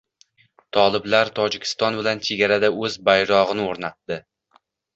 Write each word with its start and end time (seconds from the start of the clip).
Toliblar 0.77 1.31
Tojikiston 1.41 1.99
bilan 2.01 2.23
chegarada 2.31 2.73
o‘z 2.89 2.99
bayrog‘ini 3.11 3.69
o‘rnatdi 3.71 4.21